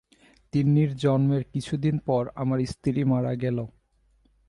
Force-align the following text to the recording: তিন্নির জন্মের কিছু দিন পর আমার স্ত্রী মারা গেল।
তিন্নির 0.53 0.91
জন্মের 0.95 1.43
কিছু 1.53 1.73
দিন 1.77 1.95
পর 1.99 2.23
আমার 2.35 2.59
স্ত্রী 2.65 3.01
মারা 3.03 3.33
গেল। 3.35 3.57